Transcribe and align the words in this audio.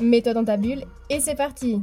Mets-toi 0.00 0.32
dans 0.32 0.44
ta 0.44 0.56
bulle 0.56 0.84
et 1.10 1.20
c'est 1.20 1.34
parti 1.34 1.82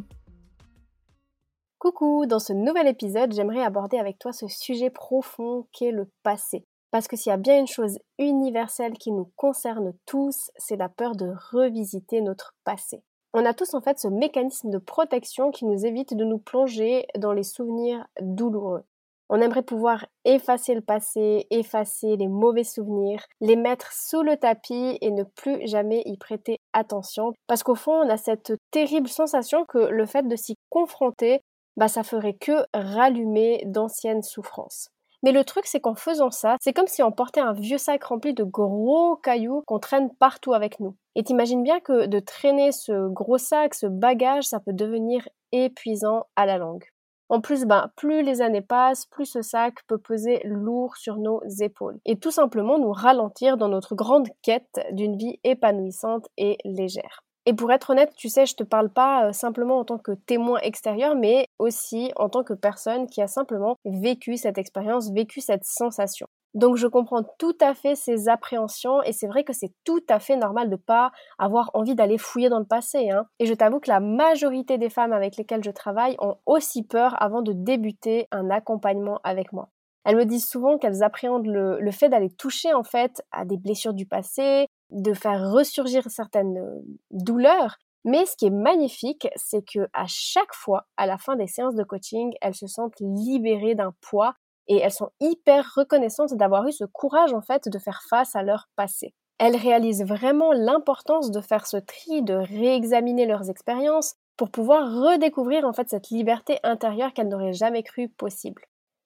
Coucou, 1.78 2.26
dans 2.26 2.40
ce 2.40 2.52
nouvel 2.52 2.88
épisode, 2.88 3.32
j'aimerais 3.32 3.62
aborder 3.62 4.00
avec 4.00 4.18
toi 4.18 4.34
ce 4.34 4.48
sujet 4.48 4.90
profond 4.90 5.68
qu'est 5.72 5.92
le 5.92 6.10
passé. 6.24 6.66
Parce 6.90 7.08
que 7.08 7.16
s'il 7.16 7.30
y 7.30 7.34
a 7.34 7.38
bien 7.38 7.60
une 7.60 7.68
chose 7.68 8.00
universelle 8.18 8.94
qui 8.94 9.12
nous 9.12 9.32
concerne 9.36 9.94
tous, 10.08 10.50
c'est 10.56 10.78
la 10.78 10.90
peur 10.90 11.16
de 11.16 11.32
revisiter 11.52 12.22
notre 12.22 12.56
passé. 12.64 13.04
On 13.34 13.46
a 13.46 13.54
tous 13.54 13.76
en 13.76 13.82
fait 13.82 14.00
ce 14.00 14.08
mécanisme 14.08 14.72
de 14.72 14.80
protection 14.80 15.52
qui 15.52 15.66
nous 15.66 15.86
évite 15.86 16.16
de 16.16 16.26
nous 16.26 16.40
plonger 16.40 17.06
dans 17.20 17.34
les 17.34 17.44
souvenirs 17.44 18.08
douloureux. 18.20 18.84
On 19.30 19.42
aimerait 19.42 19.64
pouvoir 19.64 20.06
effacer 20.24 20.74
le 20.74 20.82
passé, 20.82 21.48
effacer 21.50 22.16
les 22.16 22.30
mauvais 22.30 22.64
souvenirs, 22.64 23.24
les 23.42 23.58
mettre 23.58 23.92
sous 23.92 24.22
le 24.22 24.38
tapis 24.38 24.98
et 25.02 25.12
ne 25.12 25.24
plus 25.24 25.68
jamais 25.68 26.02
y 26.06 26.18
prêter 26.18 26.60
attention. 26.74 27.34
Parce 27.48 27.64
qu'au 27.64 27.76
fond, 27.76 27.94
on 27.94 28.10
a 28.10 28.18
cette 28.18 28.54
terrible 28.72 29.10
sensation 29.10 29.66
que 29.66 29.80
le 29.80 30.06
fait 30.06 30.28
de 30.28 30.36
s'y 30.36 30.56
confronter, 30.70 31.42
bah, 31.76 31.88
ça 31.88 32.04
ferait 32.04 32.34
que 32.34 32.66
rallumer 32.74 33.64
d'anciennes 33.66 34.24
souffrances. 34.24 34.90
Mais 35.24 35.32
le 35.32 35.44
truc, 35.44 35.66
c'est 35.66 35.80
qu'en 35.80 35.96
faisant 35.96 36.32
ça, 36.32 36.56
c'est 36.62 36.74
comme 36.74 36.88
si 36.88 37.02
on 37.02 37.12
portait 37.12 37.42
un 37.42 37.54
vieux 37.54 37.80
sac 37.80 38.04
rempli 38.04 38.34
de 38.34 38.44
gros 38.44 39.16
cailloux 39.18 39.64
qu'on 39.66 39.80
traîne 39.80 40.14
partout 40.20 40.54
avec 40.54 40.80
nous. 40.80 40.96
Et 41.16 41.24
t'imagines 41.24 41.64
bien 41.64 41.80
que 41.80 42.06
de 42.06 42.20
traîner 42.20 42.72
ce 42.72 43.08
gros 43.10 43.40
sac, 43.40 43.74
ce 43.74 43.88
bagage, 43.88 44.46
ça 44.46 44.60
peut 44.60 44.74
devenir 44.74 45.28
épuisant 45.52 46.28
à 46.36 46.46
la 46.46 46.58
longue. 46.58 46.86
En 47.30 47.42
plus, 47.42 47.66
ben, 47.66 47.92
plus 47.98 48.22
les 48.24 48.42
années 48.42 48.62
passent, 48.62 49.06
plus 49.06 49.26
ce 49.26 49.42
sac 49.42 49.76
peut 49.88 49.98
peser 49.98 50.42
lourd 50.46 50.96
sur 50.96 51.18
nos 51.18 51.42
épaules 51.60 52.00
et 52.06 52.18
tout 52.18 52.32
simplement 52.32 52.80
nous 52.80 52.92
ralentir 52.92 53.58
dans 53.58 53.68
notre 53.68 53.96
grande 53.96 54.28
quête 54.42 54.80
d'une 54.92 55.18
vie 55.18 55.40
épanouissante 55.44 56.28
et 56.38 56.58
légère. 56.64 57.24
Et 57.46 57.54
pour 57.54 57.72
être 57.72 57.92
honnête, 57.92 58.14
tu 58.18 58.28
sais, 58.28 58.46
je 58.46 58.56
te 58.56 58.64
parle 58.64 58.90
pas 58.90 59.28
euh, 59.28 59.32
simplement 59.32 59.80
en 59.80 59.86
tant 59.86 59.98
que 59.98 60.12
témoin 60.12 60.60
extérieur, 60.60 61.16
mais 61.16 61.48
aussi 61.60 62.12
en 62.18 62.28
tant 62.28 62.44
que 62.44 62.54
personne 62.54 63.08
qui 63.08 63.22
a 63.22 63.28
simplement 63.28 63.78
vécu 63.86 64.36
cette 64.36 64.58
expérience, 64.58 65.12
vécu 65.12 65.40
cette 65.40 65.64
sensation. 65.64 66.28
Donc 66.54 66.78
je 66.78 66.88
comprends 66.88 67.24
tout 67.38 67.58
à 67.62 67.74
fait 67.74 67.96
ces 67.96 68.30
appréhensions 68.30 69.04
et 69.04 69.12
c'est 69.12 69.28
vrai 69.28 69.44
que 69.44 69.54
c'est 69.54 69.74
tout 69.84 70.04
à 70.10 70.20
fait 70.20 70.38
normal 70.38 70.70
de 70.70 70.76
pas 70.76 71.12
avoir 71.38 71.70
envie 71.74 71.96
d'aller 71.96 72.18
fouiller 72.18 72.50
dans 72.50 72.60
le 72.60 72.66
passé. 72.66 73.10
Hein. 73.10 73.26
Et 73.40 73.46
je 73.46 73.54
t'avoue 73.54 73.80
que 73.80 73.90
la 73.90 74.00
majorité 74.00 74.78
des 74.78 74.90
femmes 74.90 75.14
avec 75.14 75.38
lesquelles 75.38 75.64
je 75.64 75.72
travaille 75.72 76.16
ont 76.20 76.38
aussi 76.46 76.84
peur 76.84 77.16
avant 77.22 77.42
de 77.42 77.54
débuter 77.54 78.28
un 78.32 78.50
accompagnement 78.50 79.20
avec 79.24 79.54
moi. 79.54 79.70
Elles 80.04 80.16
me 80.16 80.26
disent 80.26 80.48
souvent 80.48 80.78
qu'elles 80.78 81.04
appréhendent 81.04 81.48
le, 81.48 81.80
le 81.80 81.92
fait 81.92 82.08
d'aller 82.08 82.30
toucher 82.30 82.74
en 82.74 82.84
fait 82.84 83.22
à 83.32 83.44
des 83.44 83.58
blessures 83.58 83.94
du 83.94 84.06
passé, 84.06 84.68
de 84.90 85.14
faire 85.14 85.52
ressurgir 85.52 86.10
certaines 86.10 86.58
euh, 86.58 86.80
douleurs. 87.12 87.78
Mais 88.06 88.26
ce 88.26 88.38
qui 88.38 88.46
est 88.46 88.52
magnifique, 88.52 89.28
c'est 89.36 89.64
que 89.64 89.90
à 89.92 90.06
chaque 90.08 90.54
fois, 90.54 90.88
à 90.96 91.08
la 91.08 91.18
fin 91.18 91.36
des 91.36 91.48
séances 91.48 91.76
de 91.76 91.84
coaching, 91.84 92.32
elles 92.42 92.56
se 92.56 92.68
sentent 92.68 93.00
libérées 93.02 93.76
d'un 93.76 93.94
poids 94.00 94.34
et 94.68 94.78
elles 94.78 94.92
sont 94.92 95.10
hyper 95.20 95.74
reconnaissantes 95.76 96.34
d'avoir 96.34 96.68
eu 96.68 96.72
ce 96.72 96.86
courage 96.86 97.34
en 97.34 97.42
fait 97.42 97.70
de 97.70 97.80
faire 97.80 98.02
face 98.10 98.36
à 98.36 98.44
leur 98.44 98.68
passé. 98.76 99.14
Elles 99.40 99.56
réalisent 99.56 100.04
vraiment 100.04 100.52
l'importance 100.52 101.32
de 101.32 101.42
faire 101.42 101.68
ce 101.68 101.78
tri, 101.78 102.24
de 102.24 102.34
réexaminer 102.34 103.26
leurs 103.26 103.50
expériences 103.50 104.16
pour 104.36 104.50
pouvoir 104.50 104.92
redécouvrir 104.92 105.66
en 105.66 105.74
fait 105.74 105.90
cette 105.90 106.10
liberté 106.10 106.60
intérieure 106.64 107.14
qu'elles 107.14 107.28
n'auraient 107.28 107.54
jamais 107.54 107.84
cru 107.84 108.10
possible. 108.10 108.64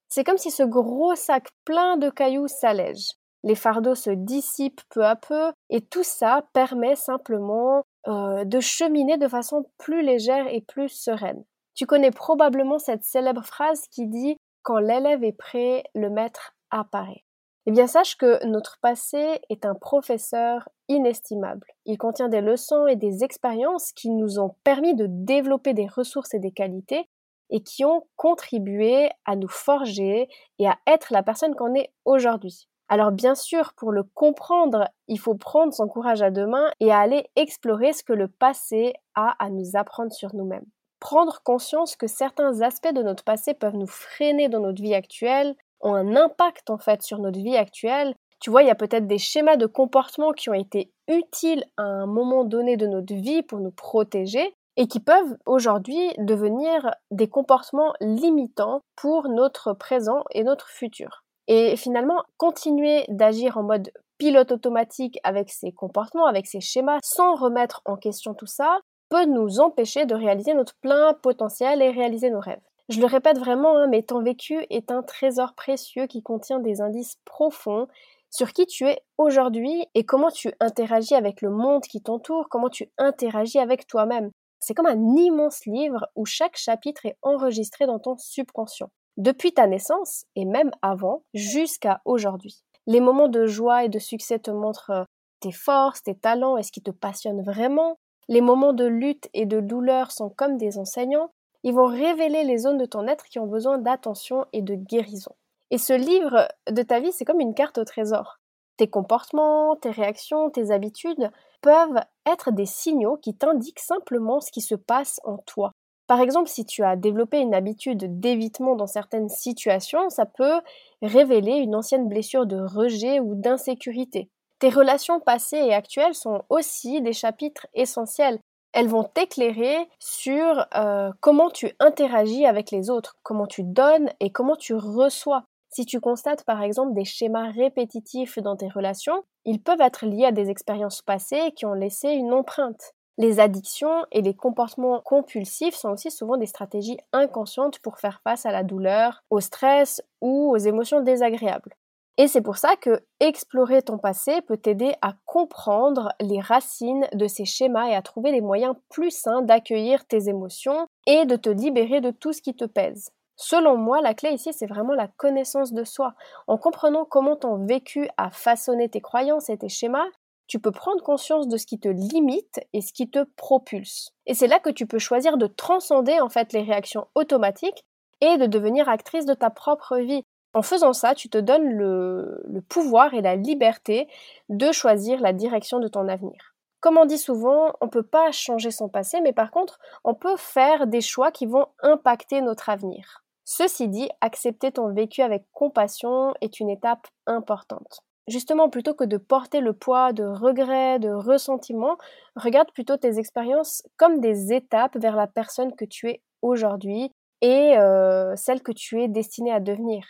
C'est 0.09 0.23
comme 0.23 0.37
si 0.37 0.51
ce 0.51 0.63
gros 0.63 1.15
sac 1.15 1.47
plein 1.65 1.97
de 1.97 2.09
cailloux 2.09 2.47
s'allège 2.47 3.11
les 3.43 3.55
fardeaux 3.55 3.95
se 3.95 4.09
dissipent 4.09 4.81
peu 4.89 5.03
à 5.03 5.15
peu, 5.15 5.51
et 5.69 5.81
tout 5.81 6.03
ça 6.03 6.45
permet 6.53 6.95
simplement 6.95 7.83
euh, 8.07 8.43
de 8.45 8.59
cheminer 8.59 9.17
de 9.17 9.27
façon 9.27 9.65
plus 9.77 10.03
légère 10.03 10.47
et 10.47 10.61
plus 10.61 10.89
sereine. 10.89 11.43
Tu 11.73 11.85
connais 11.85 12.11
probablement 12.11 12.79
cette 12.79 13.03
célèbre 13.03 13.43
phrase 13.43 13.87
qui 13.89 14.07
dit 14.07 14.37
Quand 14.63 14.79
l'élève 14.79 15.23
est 15.23 15.37
prêt, 15.37 15.83
le 15.95 16.09
maître 16.09 16.55
apparaît. 16.69 17.23
Eh 17.67 17.71
bien, 17.71 17.87
sache 17.87 18.15
que 18.17 18.43
notre 18.45 18.79
passé 18.79 19.39
est 19.49 19.65
un 19.65 19.75
professeur 19.75 20.67
inestimable. 20.87 21.67
Il 21.85 21.97
contient 21.97 22.29
des 22.29 22.41
leçons 22.41 22.87
et 22.87 22.95
des 22.95 23.23
expériences 23.23 23.91
qui 23.91 24.09
nous 24.09 24.39
ont 24.39 24.55
permis 24.63 24.95
de 24.95 25.05
développer 25.07 25.73
des 25.73 25.87
ressources 25.87 26.33
et 26.33 26.39
des 26.39 26.51
qualités 26.51 27.07
et 27.51 27.61
qui 27.61 27.85
ont 27.85 28.07
contribué 28.15 29.09
à 29.25 29.35
nous 29.35 29.47
forger 29.47 30.27
et 30.57 30.67
à 30.67 30.77
être 30.87 31.11
la 31.11 31.21
personne 31.21 31.55
qu'on 31.55 31.75
est 31.75 31.91
aujourd'hui. 32.05 32.67
Alors 32.87 33.11
bien 33.11 33.35
sûr, 33.35 33.73
pour 33.75 33.91
le 33.91 34.03
comprendre, 34.03 34.89
il 35.07 35.19
faut 35.19 35.35
prendre 35.35 35.73
son 35.73 35.87
courage 35.87 36.21
à 36.21 36.31
deux 36.31 36.47
mains 36.47 36.71
et 36.79 36.91
aller 36.91 37.29
explorer 37.35 37.93
ce 37.93 38.03
que 38.03 38.13
le 38.13 38.27
passé 38.27 38.93
a 39.15 39.35
à 39.43 39.49
nous 39.49 39.75
apprendre 39.75 40.11
sur 40.11 40.35
nous-mêmes. 40.35 40.65
Prendre 41.01 41.41
conscience 41.43 41.95
que 41.97 42.07
certains 42.07 42.61
aspects 42.61 42.93
de 42.93 43.01
notre 43.01 43.23
passé 43.23 43.53
peuvent 43.55 43.75
nous 43.75 43.87
freiner 43.87 44.47
dans 44.47 44.59
notre 44.59 44.81
vie 44.81 44.93
actuelle, 44.93 45.55
ont 45.81 45.95
un 45.95 46.15
impact 46.15 46.69
en 46.69 46.77
fait 46.77 47.01
sur 47.01 47.17
notre 47.17 47.39
vie 47.39 47.57
actuelle. 47.57 48.13
Tu 48.39 48.51
vois, 48.51 48.61
il 48.61 48.67
y 48.67 48.71
a 48.71 48.75
peut-être 48.75 49.07
des 49.07 49.17
schémas 49.17 49.57
de 49.57 49.65
comportement 49.65 50.31
qui 50.31 50.49
ont 50.49 50.53
été 50.53 50.91
utiles 51.07 51.65
à 51.77 51.83
un 51.83 52.05
moment 52.05 52.43
donné 52.43 52.77
de 52.77 52.85
notre 52.85 53.13
vie 53.15 53.41
pour 53.41 53.59
nous 53.59 53.71
protéger 53.71 54.53
et 54.77 54.87
qui 54.87 54.99
peuvent 54.99 55.37
aujourd'hui 55.45 56.11
devenir 56.19 56.91
des 57.09 57.27
comportements 57.27 57.93
limitants 57.99 58.81
pour 58.95 59.27
notre 59.27 59.73
présent 59.73 60.23
et 60.31 60.43
notre 60.43 60.69
futur. 60.69 61.23
Et 61.47 61.75
finalement, 61.75 62.23
continuer 62.37 63.05
d'agir 63.09 63.57
en 63.57 63.63
mode 63.63 63.91
pilote 64.17 64.51
automatique 64.51 65.19
avec 65.23 65.49
ses 65.49 65.71
comportements, 65.71 66.27
avec 66.27 66.45
ses 66.45 66.61
schémas, 66.61 66.99
sans 67.03 67.33
remettre 67.33 67.81
en 67.85 67.95
question 67.95 68.35
tout 68.35 68.45
ça, 68.45 68.79
peut 69.11 69.25
nous 69.25 69.59
empêcher 69.59 70.05
de 70.05 70.15
réaliser 70.15 70.53
notre 70.53 70.75
plein 70.77 71.13
potentiel 71.13 71.81
et 71.81 71.91
réaliser 71.91 72.29
nos 72.29 72.39
rêves. 72.39 72.61
Je 72.87 73.01
le 73.01 73.05
répète 73.05 73.37
vraiment, 73.37 73.77
hein, 73.77 73.87
mais 73.87 74.03
ton 74.03 74.23
vécu 74.23 74.65
est 74.69 74.89
un 74.89 75.03
trésor 75.03 75.53
précieux 75.53 76.07
qui 76.07 76.23
contient 76.23 76.59
des 76.59 76.81
indices 76.81 77.17
profonds 77.25 77.87
sur 78.29 78.53
qui 78.53 78.65
tu 78.65 78.87
es 78.87 79.03
aujourd'hui 79.17 79.85
et 79.95 80.05
comment 80.05 80.31
tu 80.31 80.53
interagis 80.61 81.13
avec 81.13 81.41
le 81.41 81.49
monde 81.49 81.83
qui 81.83 82.01
t'entoure, 82.01 82.47
comment 82.49 82.69
tu 82.69 82.89
interagis 82.97 83.59
avec 83.59 83.85
toi-même. 83.85 84.31
C'est 84.59 84.73
comme 84.73 84.87
un 84.87 85.15
immense 85.17 85.65
livre 85.65 86.07
où 86.15 86.25
chaque 86.25 86.55
chapitre 86.55 87.05
est 87.05 87.17
enregistré 87.21 87.85
dans 87.85 87.99
ton 87.99 88.15
subconscient 88.17 88.89
depuis 89.17 89.53
ta 89.53 89.67
naissance 89.67 90.25
et 90.35 90.45
même 90.45 90.71
avant 90.81 91.23
jusqu'à 91.33 92.01
aujourd'hui. 92.05 92.63
Les 92.87 93.01
moments 93.01 93.27
de 93.27 93.45
joie 93.45 93.83
et 93.83 93.89
de 93.89 93.99
succès 93.99 94.39
te 94.39 94.51
montrent 94.51 95.05
tes 95.41 95.51
forces, 95.51 96.03
tes 96.03 96.15
talents 96.15 96.55
et 96.57 96.63
ce 96.63 96.71
qui 96.71 96.81
te 96.81 96.91
passionne 96.91 97.41
vraiment. 97.43 97.97
Les 98.27 98.41
moments 98.41 98.73
de 98.73 98.85
lutte 98.85 99.29
et 99.33 99.45
de 99.45 99.59
douleur 99.59 100.11
sont 100.11 100.29
comme 100.29 100.57
des 100.57 100.77
enseignants. 100.77 101.31
Ils 101.63 101.73
vont 101.73 101.87
révéler 101.87 102.43
les 102.43 102.59
zones 102.59 102.77
de 102.77 102.85
ton 102.85 103.07
être 103.07 103.25
qui 103.25 103.39
ont 103.39 103.47
besoin 103.47 103.77
d'attention 103.77 104.45
et 104.53 104.61
de 104.61 104.75
guérison. 104.75 105.35
Et 105.69 105.77
ce 105.77 105.93
livre 105.93 106.47
de 106.69 106.81
ta 106.81 106.99
vie, 106.99 107.11
c'est 107.11 107.25
comme 107.25 107.39
une 107.39 107.53
carte 107.53 107.77
au 107.77 107.85
trésor. 107.85 108.39
Tes 108.77 108.89
comportements, 108.89 109.75
tes 109.75 109.91
réactions, 109.91 110.49
tes 110.49 110.71
habitudes 110.71 111.29
peuvent 111.61 112.01
être 112.25 112.51
des 112.51 112.65
signaux 112.65 113.17
qui 113.17 113.35
t'indiquent 113.35 113.79
simplement 113.79 114.39
ce 114.41 114.51
qui 114.51 114.61
se 114.61 114.75
passe 114.75 115.19
en 115.23 115.37
toi. 115.37 115.71
Par 116.07 116.19
exemple, 116.19 116.49
si 116.49 116.65
tu 116.65 116.83
as 116.83 116.97
développé 116.97 117.39
une 117.39 117.53
habitude 117.53 118.19
d'évitement 118.19 118.75
dans 118.75 118.87
certaines 118.87 119.29
situations, 119.29 120.09
ça 120.09 120.25
peut 120.25 120.59
révéler 121.01 121.53
une 121.53 121.75
ancienne 121.75 122.09
blessure 122.09 122.45
de 122.45 122.59
rejet 122.59 123.19
ou 123.19 123.35
d'insécurité. 123.35 124.29
Tes 124.61 124.69
relations 124.69 125.19
passées 125.19 125.57
et 125.57 125.73
actuelles 125.73 126.13
sont 126.13 126.43
aussi 126.49 127.01
des 127.01 127.13
chapitres 127.13 127.65
essentiels. 127.73 128.37
Elles 128.73 128.87
vont 128.87 129.03
t'éclairer 129.03 129.89
sur 129.97 130.67
euh, 130.75 131.11
comment 131.19 131.49
tu 131.49 131.71
interagis 131.79 132.45
avec 132.45 132.69
les 132.69 132.91
autres, 132.91 133.15
comment 133.23 133.47
tu 133.47 133.63
donnes 133.63 134.11
et 134.19 134.31
comment 134.31 134.55
tu 134.55 134.75
reçois. 134.75 135.45
Si 135.71 135.87
tu 135.87 135.99
constates 135.99 136.43
par 136.43 136.61
exemple 136.61 136.93
des 136.93 137.05
schémas 137.05 137.49
répétitifs 137.49 138.37
dans 138.37 138.55
tes 138.55 138.69
relations, 138.69 139.23
ils 139.45 139.59
peuvent 139.59 139.81
être 139.81 140.05
liés 140.05 140.25
à 140.25 140.31
des 140.31 140.51
expériences 140.51 141.01
passées 141.01 141.53
qui 141.55 141.65
ont 141.65 141.73
laissé 141.73 142.09
une 142.09 142.31
empreinte. 142.31 142.93
Les 143.17 143.39
addictions 143.39 144.05
et 144.11 144.21
les 144.21 144.35
comportements 144.35 145.01
compulsifs 145.01 145.75
sont 145.75 145.89
aussi 145.89 146.11
souvent 146.11 146.37
des 146.37 146.45
stratégies 146.45 146.99
inconscientes 147.13 147.79
pour 147.79 147.97
faire 147.97 148.21
face 148.23 148.45
à 148.45 148.51
la 148.51 148.61
douleur, 148.61 149.23
au 149.31 149.39
stress 149.39 150.03
ou 150.21 150.51
aux 150.51 150.57
émotions 150.57 151.01
désagréables. 151.01 151.75
Et 152.17 152.27
c'est 152.27 152.41
pour 152.41 152.57
ça 152.57 152.75
que 152.75 153.01
explorer 153.19 153.81
ton 153.81 153.97
passé 153.97 154.41
peut 154.41 154.57
t'aider 154.57 154.93
à 155.01 155.13
comprendre 155.25 156.09
les 156.19 156.39
racines 156.39 157.07
de 157.13 157.27
ces 157.27 157.45
schémas 157.45 157.87
et 157.87 157.95
à 157.95 158.01
trouver 158.01 158.31
des 158.31 158.41
moyens 158.41 158.75
plus 158.89 159.11
sains 159.11 159.41
d'accueillir 159.41 160.05
tes 160.05 160.27
émotions 160.27 160.87
et 161.07 161.25
de 161.25 161.35
te 161.35 161.49
libérer 161.49 162.01
de 162.01 162.11
tout 162.11 162.33
ce 162.33 162.41
qui 162.41 162.53
te 162.53 162.65
pèse. 162.65 163.11
Selon 163.37 163.75
moi, 163.75 164.01
la 164.01 164.13
clé 164.13 164.31
ici, 164.31 164.53
c'est 164.53 164.67
vraiment 164.67 164.93
la 164.93 165.07
connaissance 165.07 165.73
de 165.73 165.83
soi. 165.83 166.13
En 166.45 166.57
comprenant 166.57 167.05
comment 167.05 167.35
ton 167.35 167.65
vécu 167.65 168.07
a 168.17 168.29
façonné 168.29 168.87
tes 168.87 169.01
croyances 169.01 169.49
et 169.49 169.57
tes 169.57 169.69
schémas, 169.69 170.05
tu 170.45 170.59
peux 170.59 170.71
prendre 170.71 171.01
conscience 171.01 171.47
de 171.47 171.57
ce 171.57 171.65
qui 171.65 171.79
te 171.79 171.87
limite 171.87 172.59
et 172.73 172.81
ce 172.81 172.93
qui 172.93 173.09
te 173.09 173.23
propulse. 173.37 174.11
Et 174.27 174.33
c'est 174.33 174.47
là 174.47 174.59
que 174.59 174.69
tu 174.69 174.85
peux 174.85 174.99
choisir 174.99 175.37
de 175.37 175.47
transcender 175.47 176.19
en 176.19 176.29
fait 176.29 176.53
les 176.53 176.61
réactions 176.61 177.07
automatiques 177.15 177.85
et 178.19 178.37
de 178.37 178.45
devenir 178.45 178.89
actrice 178.89 179.25
de 179.25 179.33
ta 179.33 179.49
propre 179.49 179.97
vie. 179.97 180.23
En 180.53 180.61
faisant 180.61 180.93
ça, 180.93 181.15
tu 181.15 181.29
te 181.29 181.37
donnes 181.37 181.69
le, 181.69 182.61
pouvoir 182.67 183.13
et 183.13 183.21
la 183.21 183.35
liberté 183.35 184.07
de 184.49 184.71
choisir 184.71 185.21
la 185.21 185.33
direction 185.33 185.79
de 185.79 185.87
ton 185.87 186.07
avenir. 186.07 186.55
Comme 186.81 186.97
on 186.97 187.05
dit 187.05 187.17
souvent, 187.17 187.73
on 187.79 187.85
ne 187.85 187.91
peut 187.91 188.03
pas 188.03 188.31
changer 188.31 188.71
son 188.71 188.89
passé, 188.89 189.21
mais 189.21 189.33
par 189.33 189.51
contre, 189.51 189.79
on 190.03 190.13
peut 190.13 190.35
faire 190.35 190.87
des 190.87 191.01
choix 191.01 191.31
qui 191.31 191.45
vont 191.45 191.67
impacter 191.83 192.41
notre 192.41 192.69
avenir. 192.69 193.23
Ceci 193.45 193.87
dit, 193.87 194.09
accepter 194.19 194.71
ton 194.71 194.91
vécu 194.93 195.21
avec 195.21 195.43
compassion 195.51 196.33
est 196.41 196.59
une 196.59 196.69
étape 196.69 197.07
importante. 197.27 198.01
Justement, 198.27 198.69
plutôt 198.69 198.93
que 198.93 199.03
de 199.03 199.17
porter 199.17 199.61
le 199.61 199.73
poids 199.73 200.13
de 200.13 200.23
regrets, 200.23 200.99
de 200.99 201.11
ressentiments, 201.11 201.97
regarde 202.35 202.71
plutôt 202.71 202.97
tes 202.97 203.19
expériences 203.19 203.83
comme 203.97 204.21
des 204.21 204.53
étapes 204.53 204.95
vers 204.97 205.15
la 205.15 205.27
personne 205.27 205.75
que 205.75 205.85
tu 205.85 206.09
es 206.09 206.21
aujourd'hui 206.41 207.11
et 207.41 207.77
euh, 207.77 208.35
celle 208.35 208.61
que 208.61 208.71
tu 208.71 209.01
es 209.01 209.07
destinée 209.07 209.51
à 209.51 209.59
devenir. 209.59 210.05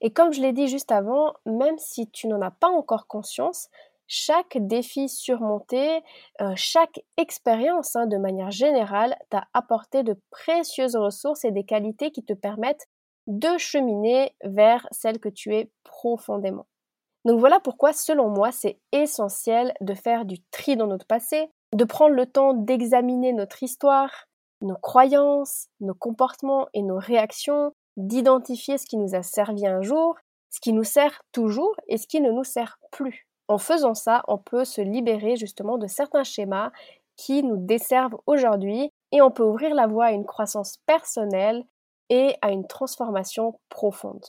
Et 0.00 0.12
comme 0.12 0.32
je 0.32 0.40
l'ai 0.40 0.52
dit 0.52 0.68
juste 0.68 0.92
avant, 0.92 1.34
même 1.46 1.78
si 1.78 2.10
tu 2.10 2.28
n'en 2.28 2.42
as 2.42 2.50
pas 2.50 2.68
encore 2.68 3.06
conscience, 3.06 3.68
chaque 4.08 4.56
défi 4.58 5.08
surmonté, 5.08 6.02
euh, 6.40 6.52
chaque 6.54 7.00
expérience 7.16 7.96
hein, 7.96 8.06
de 8.06 8.16
manière 8.16 8.50
générale 8.50 9.16
t'a 9.30 9.48
apporté 9.52 10.02
de 10.02 10.20
précieuses 10.30 10.96
ressources 10.96 11.44
et 11.44 11.50
des 11.50 11.64
qualités 11.64 12.10
qui 12.10 12.24
te 12.24 12.32
permettent 12.32 12.86
de 13.26 13.58
cheminer 13.58 14.32
vers 14.44 14.86
celle 14.92 15.18
que 15.18 15.28
tu 15.28 15.54
es 15.54 15.70
profondément. 15.82 16.66
Donc 17.24 17.40
voilà 17.40 17.58
pourquoi, 17.58 17.92
selon 17.92 18.28
moi, 18.28 18.52
c'est 18.52 18.78
essentiel 18.92 19.74
de 19.80 19.94
faire 19.94 20.24
du 20.24 20.40
tri 20.52 20.76
dans 20.76 20.86
notre 20.86 21.06
passé, 21.06 21.50
de 21.74 21.84
prendre 21.84 22.14
le 22.14 22.26
temps 22.26 22.54
d'examiner 22.54 23.32
notre 23.32 23.64
histoire, 23.64 24.28
nos 24.60 24.76
croyances, 24.76 25.66
nos 25.80 25.94
comportements 25.94 26.68
et 26.72 26.82
nos 26.82 26.98
réactions, 26.98 27.72
d'identifier 27.96 28.78
ce 28.78 28.86
qui 28.86 28.96
nous 28.96 29.14
a 29.14 29.22
servi 29.22 29.66
un 29.66 29.82
jour, 29.82 30.16
ce 30.50 30.60
qui 30.60 30.72
nous 30.72 30.84
sert 30.84 31.20
toujours 31.32 31.74
et 31.88 31.98
ce 31.98 32.06
qui 32.06 32.20
ne 32.20 32.30
nous 32.30 32.44
sert 32.44 32.78
plus. 32.90 33.26
En 33.48 33.58
faisant 33.58 33.94
ça, 33.94 34.22
on 34.28 34.38
peut 34.38 34.64
se 34.64 34.80
libérer 34.80 35.36
justement 35.36 35.78
de 35.78 35.86
certains 35.86 36.24
schémas 36.24 36.72
qui 37.16 37.42
nous 37.42 37.56
desservent 37.56 38.16
aujourd'hui 38.26 38.90
et 39.12 39.22
on 39.22 39.30
peut 39.30 39.44
ouvrir 39.44 39.74
la 39.74 39.86
voie 39.86 40.06
à 40.06 40.12
une 40.12 40.26
croissance 40.26 40.78
personnelle 40.86 41.64
et 42.10 42.36
à 42.42 42.50
une 42.50 42.66
transformation 42.66 43.58
profonde. 43.68 44.24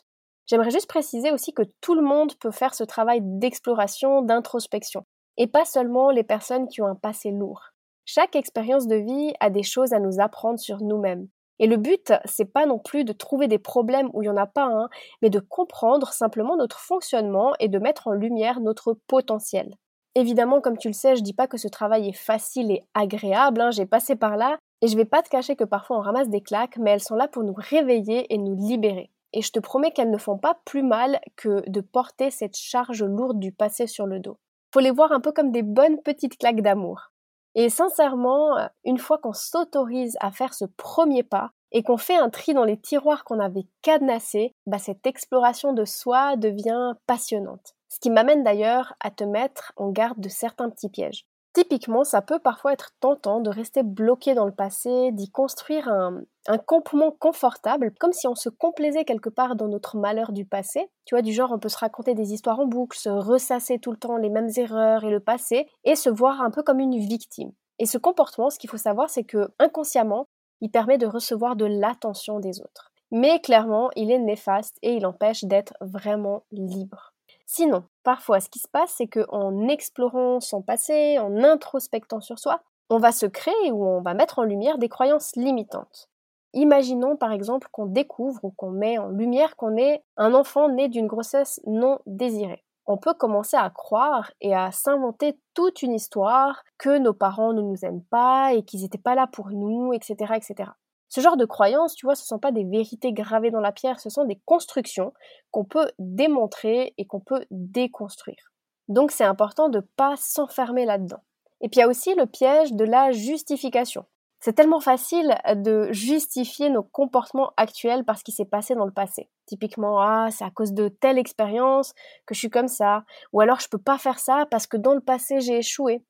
J'aimerais 0.45 0.71
juste 0.71 0.87
préciser 0.87 1.31
aussi 1.31 1.53
que 1.53 1.63
tout 1.81 1.93
le 1.93 2.01
monde 2.01 2.35
peut 2.35 2.51
faire 2.51 2.73
ce 2.73 2.83
travail 2.83 3.19
d'exploration, 3.21 4.21
d'introspection, 4.21 5.03
et 5.35 5.47
pas 5.47 5.65
seulement 5.65 6.09
les 6.09 6.23
personnes 6.23 6.67
qui 6.67 6.81
ont 6.81 6.87
un 6.87 6.95
passé 6.95 7.31
lourd. 7.31 7.71
Chaque 8.05 8.37
expérience 8.37 8.87
de 8.87 8.95
vie 8.95 9.33
a 9.41 9.49
des 9.49 9.63
choses 9.63 9.91
à 9.91 9.99
nous 9.99 10.21
apprendre 10.21 10.59
sur 10.59 10.81
nous-mêmes. 10.81 11.27
Et 11.59 11.67
le 11.67 11.77
but, 11.77 12.13
c'est 12.25 12.51
pas 12.51 12.65
non 12.65 12.79
plus 12.79 13.03
de 13.03 13.13
trouver 13.13 13.47
des 13.47 13.57
problèmes 13.57 14.09
où 14.13 14.21
il 14.21 14.25
n'y 14.25 14.31
en 14.31 14.37
a 14.37 14.45
pas 14.45 14.65
un, 14.65 14.89
mais 15.21 15.29
de 15.29 15.39
comprendre 15.39 16.13
simplement 16.13 16.55
notre 16.55 16.79
fonctionnement 16.79 17.53
et 17.59 17.67
de 17.67 17.79
mettre 17.79 18.07
en 18.07 18.11
lumière 18.11 18.59
notre 18.59 18.93
potentiel. 19.07 19.75
Évidemment, 20.15 20.61
comme 20.61 20.77
tu 20.77 20.87
le 20.87 20.93
sais, 20.93 21.15
je 21.15 21.21
dis 21.21 21.33
pas 21.33 21.47
que 21.47 21.57
ce 21.57 21.67
travail 21.67 22.09
est 22.09 22.17
facile 22.17 22.71
et 22.71 22.83
agréable, 22.93 23.61
hein, 23.61 23.71
j'ai 23.71 23.85
passé 23.85 24.15
par 24.15 24.35
là, 24.35 24.57
et 24.81 24.87
je 24.87 24.97
vais 24.97 25.05
pas 25.05 25.21
te 25.21 25.29
cacher 25.29 25.55
que 25.55 25.63
parfois 25.63 25.97
on 25.97 26.01
ramasse 26.01 26.29
des 26.29 26.41
claques, 26.41 26.77
mais 26.77 26.91
elles 26.91 27.03
sont 27.03 27.15
là 27.15 27.27
pour 27.27 27.43
nous 27.43 27.55
réveiller 27.55 28.31
et 28.33 28.37
nous 28.37 28.55
libérer. 28.55 29.11
Et 29.33 29.41
je 29.41 29.51
te 29.51 29.59
promets 29.59 29.91
qu'elles 29.91 30.11
ne 30.11 30.17
font 30.17 30.37
pas 30.37 30.59
plus 30.65 30.83
mal 30.83 31.19
que 31.35 31.67
de 31.69 31.81
porter 31.81 32.31
cette 32.31 32.55
charge 32.55 33.03
lourde 33.03 33.39
du 33.39 33.51
passé 33.51 33.85
sur 33.85 34.05
le 34.05 34.19
dos. 34.19 34.37
Faut 34.73 34.79
les 34.79 34.91
voir 34.91 35.11
un 35.11 35.19
peu 35.19 35.31
comme 35.31 35.51
des 35.51 35.63
bonnes 35.63 36.01
petites 36.01 36.37
claques 36.37 36.61
d'amour. 36.61 37.11
Et 37.59 37.69
sincèrement, 37.71 38.69
une 38.85 38.99
fois 38.99 39.17
qu'on 39.17 39.33
s'autorise 39.33 40.15
à 40.19 40.29
faire 40.29 40.53
ce 40.53 40.65
premier 40.65 41.23
pas 41.23 41.49
et 41.71 41.81
qu'on 41.81 41.97
fait 41.97 42.15
un 42.15 42.29
tri 42.29 42.53
dans 42.53 42.63
les 42.63 42.79
tiroirs 42.79 43.23
qu'on 43.23 43.39
avait 43.39 43.65
cadenassés, 43.81 44.53
bah 44.67 44.77
cette 44.77 45.07
exploration 45.07 45.73
de 45.73 45.83
soi 45.83 46.35
devient 46.35 46.93
passionnante. 47.07 47.73
Ce 47.89 47.99
qui 47.99 48.11
m'amène 48.11 48.43
d'ailleurs 48.43 48.93
à 48.99 49.09
te 49.09 49.23
mettre 49.23 49.73
en 49.75 49.89
garde 49.89 50.19
de 50.19 50.29
certains 50.29 50.69
petits 50.69 50.89
pièges. 50.89 51.25
Typiquement, 51.57 52.03
ça 52.03 52.21
peut 52.21 52.37
parfois 52.37 52.73
être 52.73 52.91
tentant 52.99 53.39
de 53.39 53.49
rester 53.49 53.81
bloqué 53.81 54.35
dans 54.35 54.45
le 54.45 54.51
passé, 54.51 55.09
d'y 55.11 55.31
construire 55.31 55.87
un, 55.87 56.21
campement 56.67 57.09
confortable, 57.09 57.95
comme 57.99 58.13
si 58.13 58.27
on 58.27 58.35
se 58.35 58.49
complaisait 58.49 59.05
quelque 59.05 59.29
part 59.29 59.55
dans 59.55 59.67
notre 59.67 59.97
malheur 59.97 60.33
du 60.33 60.45
passé. 60.45 60.91
Tu 61.05 61.15
vois, 61.15 61.23
du 61.23 61.33
genre, 61.33 61.51
on 61.51 61.57
peut 61.57 61.67
se 61.67 61.79
raconter 61.79 62.13
des 62.13 62.31
histoires 62.31 62.59
en 62.59 62.67
boucle, 62.67 62.95
se 62.95 63.09
ressasser 63.09 63.79
tout 63.79 63.89
le 63.89 63.97
temps 63.97 64.17
les 64.17 64.29
mêmes 64.29 64.51
erreurs 64.55 65.03
et 65.03 65.09
le 65.09 65.19
passé, 65.19 65.67
et 65.83 65.95
se 65.95 66.11
voir 66.11 66.43
un 66.43 66.51
peu 66.51 66.61
comme 66.61 66.79
une 66.79 66.99
victime. 66.99 67.51
Et 67.79 67.87
ce 67.87 67.97
comportement, 67.97 68.51
ce 68.51 68.59
qu'il 68.59 68.69
faut 68.69 68.77
savoir, 68.77 69.09
c'est 69.09 69.23
que 69.23 69.49
inconsciemment, 69.57 70.27
il 70.61 70.69
permet 70.69 70.99
de 70.99 71.07
recevoir 71.07 71.55
de 71.55 71.65
l'attention 71.65 72.39
des 72.39 72.61
autres. 72.61 72.91
Mais 73.09 73.39
clairement, 73.39 73.89
il 73.95 74.11
est 74.11 74.19
néfaste 74.19 74.77
et 74.83 74.93
il 74.93 75.07
empêche 75.07 75.43
d'être 75.43 75.73
vraiment 75.81 76.43
libre. 76.51 77.13
Sinon, 77.47 77.85
parfois, 78.07 78.39
ce 78.39 78.47
qui 78.47 78.59
se 78.59 78.69
passe, 78.69 78.93
c'est 78.95 79.07
qu'en 79.07 79.67
explorant 79.67 80.39
son 80.39 80.61
passé, 80.61 81.19
en 81.19 81.43
introspectant 81.43 82.21
sur 82.21 82.39
soi, 82.39 82.61
on 82.89 82.99
va 82.99 83.11
se 83.11 83.25
créer 83.25 83.69
ou 83.73 83.85
on 83.85 83.99
va 83.99 84.13
mettre 84.13 84.39
en 84.39 84.43
lumière 84.43 84.77
des 84.77 84.87
croyances 84.87 85.35
limitantes. 85.35 86.07
Imaginons 86.53 87.17
par 87.17 87.33
exemple 87.33 87.67
qu'on 87.69 87.85
découvre 87.85 88.45
ou 88.45 88.51
qu'on 88.51 88.71
met 88.71 88.97
en 88.97 89.09
lumière 89.09 89.57
qu'on 89.57 89.75
est 89.75 90.05
un 90.15 90.33
enfant 90.33 90.69
né 90.69 90.87
d'une 90.87 91.05
grossesse 91.05 91.59
non 91.67 91.99
désirée. 92.05 92.63
On 92.85 92.95
peut 92.95 93.13
commencer 93.13 93.57
à 93.57 93.69
croire 93.69 94.31
et 94.39 94.55
à 94.55 94.71
s'inventer 94.71 95.37
toute 95.53 95.81
une 95.81 95.93
histoire 95.93 96.63
que 96.77 96.99
nos 96.99 97.13
parents 97.13 97.51
ne 97.51 97.61
nous 97.61 97.83
aiment 97.83 98.05
pas 98.05 98.53
et 98.53 98.63
qu'ils 98.63 98.83
n'étaient 98.83 98.97
pas 98.97 99.15
là 99.15 99.27
pour 99.27 99.49
nous, 99.49 99.91
etc., 99.91 100.31
etc. 100.33 100.71
Ce 101.09 101.21
genre 101.21 101.37
de 101.37 101.45
croyances, 101.45 101.95
tu 101.95 102.05
vois, 102.05 102.15
ce 102.15 102.23
ne 102.23 102.27
sont 102.27 102.39
pas 102.39 102.51
des 102.51 102.65
vérités 102.65 103.13
gravées 103.13 103.51
dans 103.51 103.61
la 103.61 103.71
pierre, 103.71 103.99
ce 103.99 104.09
sont 104.09 104.25
des 104.25 104.39
constructions 104.45 105.13
qu'on 105.51 105.63
peut 105.63 105.89
démontrer 105.99 106.93
et 106.97 107.05
qu'on 107.05 107.21
peut 107.21 107.45
déconstruire. 107.49 108.51
Donc 108.87 109.11
c'est 109.11 109.23
important 109.23 109.69
de 109.69 109.77
ne 109.77 109.85
pas 109.95 110.15
s'enfermer 110.17 110.85
là-dedans. 110.85 111.21
Et 111.61 111.69
puis 111.69 111.79
il 111.79 111.81
y 111.81 111.83
a 111.83 111.87
aussi 111.87 112.13
le 112.15 112.25
piège 112.25 112.73
de 112.73 112.85
la 112.85 113.11
justification. 113.11 114.05
C'est 114.39 114.53
tellement 114.53 114.79
facile 114.79 115.35
de 115.55 115.91
justifier 115.91 116.69
nos 116.69 116.83
comportements 116.83 117.53
actuels 117.57 118.05
par 118.05 118.19
ce 118.19 118.23
qui 118.23 118.31
s'est 118.31 118.45
passé 118.45 118.75
dans 118.75 118.85
le 118.85 118.91
passé. 118.91 119.29
Typiquement, 119.47 119.99
ah, 119.99 120.27
c'est 120.29 120.43
à 120.43 120.51
cause 120.51 120.73
de 120.73 120.89
telle 120.89 121.17
expérience 121.17 121.93
que 122.27 122.35
je 122.35 122.39
suis 122.39 122.49
comme 122.49 122.67
ça, 122.67 123.03
ou 123.33 123.41
alors 123.41 123.59
je 123.59 123.67
peux 123.67 123.79
pas 123.79 123.97
faire 123.97 124.19
ça 124.19 124.45
parce 124.51 124.67
que 124.67 124.77
dans 124.77 124.93
le 124.93 125.01
passé 125.01 125.41
j'ai 125.41 125.57
échoué. 125.57 126.03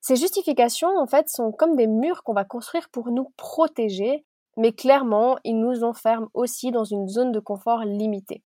Ces 0.00 0.16
justifications, 0.16 0.96
en 0.98 1.06
fait, 1.06 1.28
sont 1.28 1.52
comme 1.52 1.76
des 1.76 1.86
murs 1.86 2.24
qu'on 2.24 2.34
va 2.34 2.44
construire 2.44 2.88
pour 2.90 3.10
nous 3.10 3.32
protéger 3.36 4.24
mais 4.56 4.72
clairement, 4.72 5.38
ils 5.44 5.58
nous 5.58 5.84
enferment 5.84 6.28
aussi 6.34 6.70
dans 6.70 6.84
une 6.84 7.08
zone 7.08 7.32
de 7.32 7.40
confort 7.40 7.84
limitée. 7.84 8.42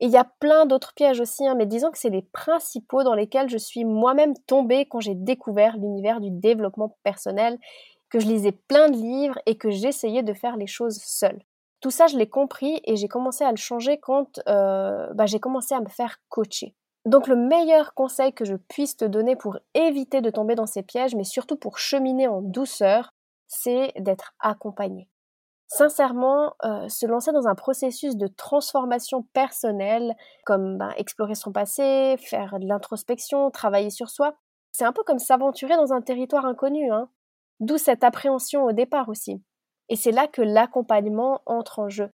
Et 0.00 0.06
il 0.06 0.12
y 0.12 0.16
a 0.16 0.30
plein 0.38 0.66
d'autres 0.66 0.94
pièges 0.94 1.20
aussi, 1.20 1.46
hein, 1.46 1.56
mais 1.56 1.66
disons 1.66 1.90
que 1.90 1.98
c'est 1.98 2.10
les 2.10 2.22
principaux 2.22 3.02
dans 3.02 3.14
lesquels 3.14 3.48
je 3.48 3.58
suis 3.58 3.84
moi-même 3.84 4.34
tombée 4.46 4.86
quand 4.86 5.00
j'ai 5.00 5.16
découvert 5.16 5.76
l'univers 5.76 6.20
du 6.20 6.30
développement 6.30 6.96
personnel, 7.02 7.58
que 8.10 8.20
je 8.20 8.26
lisais 8.26 8.52
plein 8.52 8.88
de 8.88 8.96
livres 8.96 9.38
et 9.46 9.56
que 9.56 9.70
j'essayais 9.70 10.22
de 10.22 10.32
faire 10.32 10.56
les 10.56 10.66
choses 10.66 10.98
seule. 11.02 11.42
Tout 11.80 11.90
ça, 11.90 12.06
je 12.06 12.16
l'ai 12.16 12.28
compris 12.28 12.80
et 12.84 12.96
j'ai 12.96 13.08
commencé 13.08 13.44
à 13.44 13.50
le 13.50 13.56
changer 13.56 13.98
quand 13.98 14.40
euh, 14.48 15.12
bah, 15.14 15.26
j'ai 15.26 15.40
commencé 15.40 15.74
à 15.74 15.80
me 15.80 15.88
faire 15.88 16.16
coacher. 16.28 16.74
Donc 17.04 17.26
le 17.26 17.36
meilleur 17.36 17.94
conseil 17.94 18.32
que 18.32 18.44
je 18.44 18.54
puisse 18.54 18.96
te 18.96 19.04
donner 19.04 19.36
pour 19.36 19.58
éviter 19.74 20.20
de 20.20 20.30
tomber 20.30 20.54
dans 20.54 20.66
ces 20.66 20.82
pièges, 20.82 21.14
mais 21.14 21.24
surtout 21.24 21.56
pour 21.56 21.78
cheminer 21.78 22.28
en 22.28 22.42
douceur, 22.42 23.14
c'est 23.46 23.92
d'être 23.98 24.34
accompagné. 24.40 25.08
Sincèrement, 25.68 26.54
euh, 26.64 26.88
se 26.88 27.04
lancer 27.04 27.30
dans 27.30 27.46
un 27.46 27.54
processus 27.54 28.16
de 28.16 28.26
transformation 28.26 29.22
personnelle, 29.34 30.16
comme 30.44 30.78
ben, 30.78 30.92
explorer 30.96 31.34
son 31.34 31.52
passé, 31.52 32.16
faire 32.18 32.58
de 32.58 32.66
l'introspection, 32.66 33.50
travailler 33.50 33.90
sur 33.90 34.08
soi, 34.08 34.34
c'est 34.72 34.86
un 34.86 34.92
peu 34.92 35.02
comme 35.02 35.18
s'aventurer 35.18 35.76
dans 35.76 35.92
un 35.92 36.00
territoire 36.00 36.46
inconnu, 36.46 36.90
hein. 36.90 37.08
D'où 37.60 37.76
cette 37.76 38.04
appréhension 38.04 38.64
au 38.64 38.72
départ 38.72 39.08
aussi. 39.08 39.42
Et 39.88 39.96
c'est 39.96 40.12
là 40.12 40.26
que 40.26 40.42
l'accompagnement 40.42 41.42
entre 41.44 41.80
en 41.80 41.88
jeu. 41.88 42.10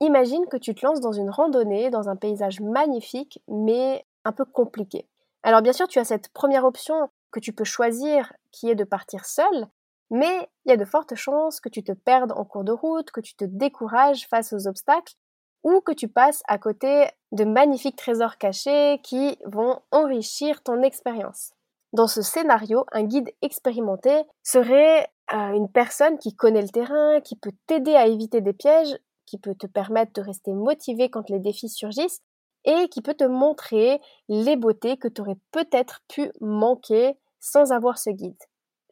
Imagine 0.00 0.46
que 0.46 0.56
tu 0.56 0.74
te 0.74 0.86
lances 0.86 1.00
dans 1.00 1.12
une 1.12 1.30
randonnée, 1.30 1.90
dans 1.90 2.08
un 2.08 2.16
paysage 2.16 2.60
magnifique, 2.60 3.42
mais 3.48 4.06
un 4.24 4.32
peu 4.32 4.44
compliqué. 4.44 5.08
Alors 5.42 5.60
bien 5.60 5.72
sûr, 5.72 5.88
tu 5.88 5.98
as 5.98 6.04
cette 6.04 6.28
première 6.28 6.64
option 6.64 7.10
que 7.32 7.40
tu 7.40 7.52
peux 7.52 7.64
choisir, 7.64 8.32
qui 8.50 8.70
est 8.70 8.74
de 8.74 8.84
partir 8.84 9.24
seul, 9.24 9.66
mais 10.10 10.48
il 10.64 10.70
y 10.70 10.72
a 10.72 10.76
de 10.76 10.84
fortes 10.84 11.14
chances 11.14 11.60
que 11.60 11.68
tu 11.68 11.82
te 11.82 11.92
perdes 11.92 12.32
en 12.32 12.44
cours 12.44 12.64
de 12.64 12.72
route, 12.72 13.10
que 13.10 13.20
tu 13.20 13.34
te 13.34 13.44
décourages 13.44 14.26
face 14.28 14.52
aux 14.52 14.66
obstacles, 14.66 15.14
ou 15.64 15.80
que 15.80 15.92
tu 15.92 16.08
passes 16.08 16.42
à 16.46 16.58
côté 16.58 17.06
de 17.32 17.44
magnifiques 17.44 17.96
trésors 17.96 18.36
cachés 18.36 19.00
qui 19.02 19.38
vont 19.46 19.80
enrichir 19.90 20.62
ton 20.62 20.82
expérience. 20.82 21.52
Dans 21.92 22.06
ce 22.06 22.22
scénario, 22.22 22.84
un 22.92 23.04
guide 23.04 23.30
expérimenté 23.40 24.24
serait 24.42 25.08
euh, 25.32 25.52
une 25.52 25.70
personne 25.70 26.18
qui 26.18 26.34
connaît 26.34 26.62
le 26.62 26.68
terrain, 26.68 27.20
qui 27.20 27.36
peut 27.36 27.52
t'aider 27.66 27.94
à 27.94 28.06
éviter 28.06 28.40
des 28.40 28.52
pièges, 28.52 28.98
qui 29.26 29.38
peut 29.38 29.54
te 29.54 29.66
permettre 29.66 30.12
de 30.12 30.20
rester 30.20 30.52
motivé 30.52 31.08
quand 31.08 31.30
les 31.30 31.38
défis 31.38 31.68
surgissent 31.68 32.20
et 32.64 32.88
qui 32.88 33.00
peut 33.00 33.14
te 33.14 33.24
montrer 33.24 34.00
les 34.28 34.56
beautés 34.56 34.96
que 34.96 35.08
tu 35.08 35.20
aurais 35.20 35.38
peut-être 35.50 36.02
pu 36.08 36.30
manquer 36.40 37.16
sans 37.40 37.72
avoir 37.72 37.98
ce 37.98 38.10
guide. 38.10 38.42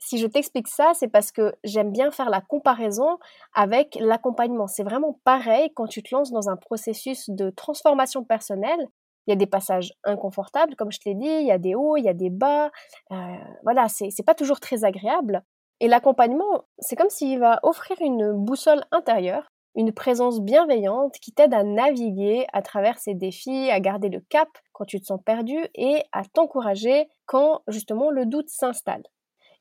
Si 0.04 0.18
je 0.18 0.26
t'explique 0.26 0.66
ça, 0.66 0.92
c'est 0.94 1.06
parce 1.06 1.30
que 1.30 1.54
j'aime 1.62 1.92
bien 1.92 2.10
faire 2.10 2.28
la 2.28 2.40
comparaison 2.40 3.18
avec 3.54 3.96
l'accompagnement. 4.00 4.66
C'est 4.66 4.82
vraiment 4.82 5.20
pareil 5.22 5.72
quand 5.74 5.86
tu 5.86 6.02
te 6.02 6.12
lances 6.12 6.32
dans 6.32 6.48
un 6.48 6.56
processus 6.56 7.30
de 7.30 7.50
transformation 7.50 8.24
personnelle. 8.24 8.88
Il 9.26 9.30
y 9.30 9.32
a 9.32 9.36
des 9.36 9.46
passages 9.46 9.92
inconfortables, 10.02 10.74
comme 10.74 10.90
je 10.90 10.98
te 10.98 11.08
l'ai 11.08 11.14
dit, 11.14 11.28
il 11.28 11.46
y 11.46 11.52
a 11.52 11.58
des 11.58 11.76
hauts, 11.76 11.96
il 11.96 12.02
y 12.02 12.08
a 12.08 12.14
des 12.14 12.30
bas. 12.30 12.72
Euh, 13.12 13.36
voilà, 13.62 13.86
c'est 13.88 14.26
pas 14.26 14.34
toujours 14.34 14.58
très 14.58 14.84
agréable. 14.84 15.44
Et 15.78 15.86
l'accompagnement, 15.86 16.64
c'est 16.80 16.96
comme 16.96 17.08
s'il 17.08 17.38
va 17.38 17.60
offrir 17.62 17.96
une 18.00 18.32
boussole 18.32 18.84
intérieure 18.90 19.52
une 19.74 19.92
présence 19.92 20.40
bienveillante 20.40 21.14
qui 21.20 21.32
t'aide 21.32 21.54
à 21.54 21.64
naviguer 21.64 22.46
à 22.52 22.60
travers 22.60 22.98
ces 22.98 23.14
défis, 23.14 23.70
à 23.70 23.80
garder 23.80 24.10
le 24.10 24.20
cap 24.20 24.48
quand 24.72 24.84
tu 24.84 25.00
te 25.00 25.06
sens 25.06 25.20
perdu 25.24 25.56
et 25.74 26.02
à 26.12 26.24
t'encourager 26.24 27.08
quand 27.24 27.62
justement 27.68 28.10
le 28.10 28.26
doute 28.26 28.50
s'installe. 28.50 29.02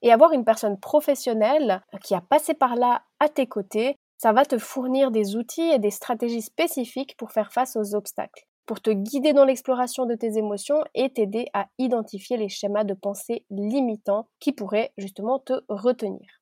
Et 0.02 0.12
avoir 0.12 0.34
une 0.34 0.46
personne 0.46 0.80
professionnelle 0.80 1.82
qui 2.04 2.16
a 2.16 2.22
passé 2.22 2.54
par 2.54 2.76
là 2.76 3.04
à 3.20 3.30
tes 3.30 3.48
côtés, 3.48 3.96
ça 4.18 4.34
va 4.34 4.46
te 4.46 4.58
fournir 4.58 5.12
des 5.12 5.36
outils 5.36 5.62
et 5.72 5.80
des 5.80 5.92
stratégies 5.92 6.42
spécifiques 6.42 7.16
pour 7.18 7.32
faire 7.32 7.52
face 7.52 7.76
aux 7.76 7.96
obstacles, 7.96 8.46
pour 8.66 8.82
te 8.82 8.92
guider 8.92 9.34
dans 9.34 9.46
l'exploration 9.46 10.06
de 10.06 10.16
tes 10.16 10.38
émotions 10.38 10.84
et 10.94 11.12
t'aider 11.12 11.48
à 11.54 11.68
identifier 11.80 12.38
les 12.38 12.50
schémas 12.50 12.84
de 12.84 12.94
pensée 12.94 13.46
limitants 13.50 14.28
qui 14.40 14.52
pourraient 14.54 14.94
justement 14.98 15.40
te 15.40 15.54
retenir. 15.70 16.42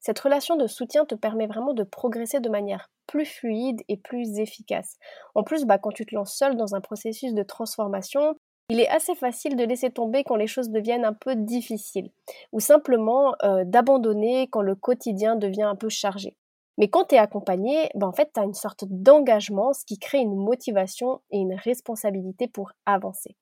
Cette 0.00 0.18
relation 0.18 0.56
de 0.56 0.66
soutien 0.66 1.04
te 1.04 1.14
permet 1.14 1.46
vraiment 1.46 1.74
de 1.74 1.84
progresser 1.84 2.40
de 2.40 2.48
manière 2.48 2.90
plus 3.06 3.26
fluide 3.26 3.82
et 3.88 3.96
plus 3.96 4.38
efficace. 4.38 4.96
En 5.34 5.42
plus, 5.44 5.64
bah, 5.66 5.78
quand 5.78 5.92
tu 5.92 6.06
te 6.06 6.14
lances 6.14 6.34
seul 6.34 6.56
dans 6.56 6.74
un 6.74 6.80
processus 6.80 7.34
de 7.34 7.42
transformation, 7.42 8.34
il 8.70 8.78
est 8.80 8.88
assez 8.88 9.16
facile 9.16 9.56
de 9.56 9.64
laisser 9.64 9.90
tomber 9.90 10.22
quand 10.22 10.36
les 10.36 10.46
choses 10.46 10.70
deviennent 10.70 11.04
un 11.04 11.12
peu 11.12 11.34
difficiles, 11.34 12.10
ou 12.52 12.60
simplement 12.60 13.34
euh, 13.42 13.64
d'abandonner 13.64 14.46
quand 14.48 14.62
le 14.62 14.76
quotidien 14.76 15.34
devient 15.34 15.62
un 15.64 15.74
peu 15.74 15.88
chargé. 15.88 16.36
Mais 16.78 16.88
quand 16.88 17.06
tu 17.06 17.16
es 17.16 17.18
accompagné, 17.18 17.90
bah, 17.96 18.06
en 18.06 18.12
fait, 18.12 18.30
tu 18.32 18.40
as 18.40 18.44
une 18.44 18.54
sorte 18.54 18.84
d'engagement, 18.88 19.72
ce 19.72 19.84
qui 19.84 19.98
crée 19.98 20.20
une 20.20 20.36
motivation 20.36 21.20
et 21.30 21.38
une 21.38 21.54
responsabilité 21.54 22.46
pour 22.46 22.70
avancer. 22.86 23.36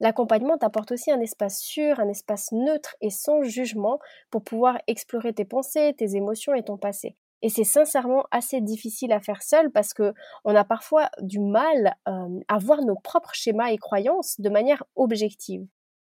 L'accompagnement 0.00 0.58
t'apporte 0.58 0.92
aussi 0.92 1.10
un 1.10 1.20
espace 1.20 1.60
sûr, 1.60 1.98
un 1.98 2.08
espace 2.08 2.52
neutre 2.52 2.94
et 3.00 3.10
sans 3.10 3.42
jugement 3.42 4.00
pour 4.30 4.44
pouvoir 4.44 4.78
explorer 4.86 5.32
tes 5.32 5.46
pensées, 5.46 5.94
tes 5.96 6.14
émotions 6.14 6.54
et 6.54 6.62
ton 6.62 6.76
passé. 6.76 7.16
Et 7.44 7.50
c'est 7.50 7.62
sincèrement 7.62 8.24
assez 8.30 8.62
difficile 8.62 9.12
à 9.12 9.20
faire 9.20 9.42
seul 9.42 9.70
parce 9.70 9.92
que 9.92 10.14
on 10.46 10.56
a 10.56 10.64
parfois 10.64 11.10
du 11.20 11.40
mal 11.40 11.94
euh, 12.08 12.40
à 12.48 12.56
voir 12.56 12.80
nos 12.80 12.94
propres 12.94 13.34
schémas 13.34 13.70
et 13.70 13.76
croyances 13.76 14.40
de 14.40 14.48
manière 14.48 14.82
objective. 14.96 15.66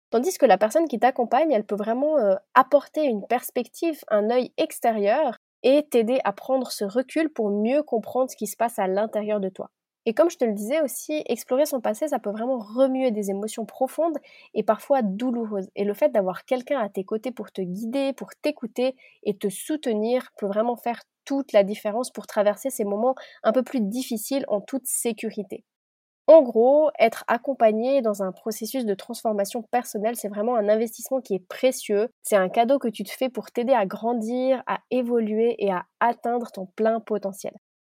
Tandis 0.09 0.37
que 0.37 0.45
la 0.45 0.57
personne 0.57 0.87
qui 0.87 0.99
t'accompagne, 0.99 1.51
elle 1.51 1.65
peut 1.65 1.75
vraiment 1.75 2.17
euh, 2.17 2.35
apporter 2.53 3.03
une 3.03 3.27
perspective, 3.27 4.05
un 4.07 4.29
œil 4.29 4.53
extérieur 4.55 5.37
et 5.63 5.85
t'aider 5.89 6.21
à 6.23 6.31
prendre 6.31 6.71
ce 6.71 6.85
recul 6.85 7.29
pour 7.29 7.49
mieux 7.49 7.83
comprendre 7.83 8.31
ce 8.31 8.37
qui 8.37 8.47
se 8.47 8.55
passe 8.55 8.79
à 8.79 8.87
l'intérieur 8.87 9.41
de 9.41 9.49
toi. 9.49 9.69
Et 10.07 10.13
comme 10.15 10.29
je 10.31 10.37
te 10.37 10.45
le 10.45 10.53
disais 10.53 10.81
aussi, 10.81 11.21
explorer 11.27 11.67
son 11.67 11.81
passé, 11.81 12.07
ça 12.07 12.17
peut 12.19 12.31
vraiment 12.31 12.57
remuer 12.59 13.11
des 13.11 13.29
émotions 13.29 13.65
profondes 13.65 14.17
et 14.55 14.63
parfois 14.63 15.01
douloureuses. 15.03 15.69
Et 15.75 15.83
le 15.83 15.93
fait 15.93 16.09
d'avoir 16.09 16.45
quelqu'un 16.45 16.79
à 16.79 16.89
tes 16.89 17.03
côtés 17.03 17.31
pour 17.31 17.51
te 17.51 17.61
guider, 17.61 18.13
pour 18.13 18.29
t'écouter 18.41 18.95
et 19.23 19.37
te 19.37 19.49
soutenir 19.49 20.31
peut 20.39 20.47
vraiment 20.47 20.77
faire 20.77 21.01
toute 21.25 21.51
la 21.51 21.63
différence 21.63 22.09
pour 22.11 22.25
traverser 22.25 22.69
ces 22.71 22.85
moments 22.85 23.15
un 23.43 23.51
peu 23.51 23.63
plus 23.63 23.81
difficiles 23.81 24.45
en 24.47 24.61
toute 24.61 24.87
sécurité. 24.87 25.65
En 26.27 26.41
gros, 26.41 26.89
être 26.99 27.25
accompagné 27.27 28.01
dans 28.01 28.23
un 28.23 28.31
processus 28.31 28.85
de 28.85 28.93
transformation 28.95 29.63
personnelle, 29.63 30.15
c'est 30.17 30.29
vraiment 30.29 30.55
un 30.57 30.69
investissement 30.69 31.21
qui 31.21 31.35
est 31.35 31.47
précieux. 31.47 32.09
C'est 32.23 32.37
un 32.37 32.49
cadeau 32.49 32.79
que 32.79 32.89
tu 32.89 33.03
te 33.03 33.11
fais 33.11 33.29
pour 33.29 33.51
t'aider 33.51 33.73
à 33.73 33.85
grandir, 33.85 34.63
à 34.67 34.79
évoluer 34.91 35.55
et 35.59 35.71
à 35.71 35.85
atteindre 36.01 36.51
ton 36.51 36.65
plein 36.67 36.99
potentiel. 37.01 37.53